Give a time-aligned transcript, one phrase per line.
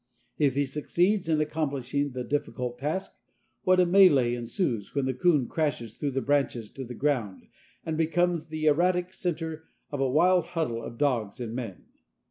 [0.39, 3.11] If he succeeds in accomplishing the difficult task,
[3.61, 7.45] what a mêlée ensues when the coon crashes through the branches to the ground
[7.85, 11.83] and becomes the erratic centre of the wild huddle of dogs and men.